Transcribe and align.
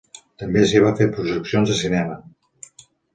També 0.43 0.61
s'hi 0.69 0.79
van 0.85 0.95
fer 1.01 1.07
projeccions 1.17 1.73
de 1.73 1.75
cinema. 1.83 2.17